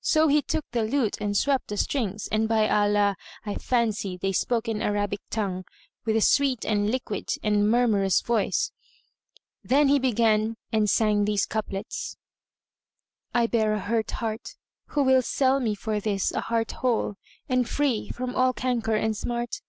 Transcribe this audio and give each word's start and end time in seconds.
So 0.00 0.28
he 0.28 0.40
took 0.40 0.64
the 0.70 0.84
lute 0.84 1.18
and 1.20 1.36
swept 1.36 1.68
the 1.68 1.76
strings, 1.76 2.28
and 2.32 2.48
by 2.48 2.66
Allah, 2.66 3.14
I 3.44 3.56
fancied 3.56 4.22
they 4.22 4.32
spoke 4.32 4.68
in 4.68 4.80
Arabic 4.80 5.20
tongue, 5.28 5.66
with 6.06 6.16
a 6.16 6.22
sweet 6.22 6.64
and 6.64 6.90
liquid 6.90 7.28
and 7.42 7.70
murmurous 7.70 8.22
voice; 8.22 8.72
then 9.62 9.88
he 9.88 9.98
began 9.98 10.56
and 10.72 10.88
sang 10.88 11.26
these 11.26 11.44
couplets:— 11.44 12.16
I 13.34 13.46
bear 13.48 13.74
a 13.74 13.78
hurt 13.80 14.12
heart, 14.12 14.56
who 14.96 15.02
will 15.02 15.20
sell 15.20 15.60
me 15.60 15.74
for 15.74 16.00
this 16.00 16.32
* 16.32 16.32
A 16.32 16.40
heart 16.40 16.72
whole 16.80 17.16
and 17.46 17.68
free 17.68 18.08
from 18.08 18.34
all 18.34 18.54
canker 18.54 18.94
and 18.96 19.14
smart? 19.14 19.60